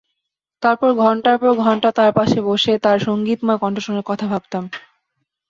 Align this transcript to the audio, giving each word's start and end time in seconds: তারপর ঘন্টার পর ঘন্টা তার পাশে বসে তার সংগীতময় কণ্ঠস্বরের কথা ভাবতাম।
তারপর 0.63 0.89
ঘন্টার 1.01 1.35
পর 1.37 1.51
ঘন্টা 1.61 1.89
তার 1.91 2.11
পাশে 2.13 2.39
বসে 2.41 2.73
তার 2.85 2.97
সংগীতময় 3.07 3.59
কণ্ঠস্বরের 3.63 4.07
কথা 4.09 4.25
ভাবতাম। 4.27 4.63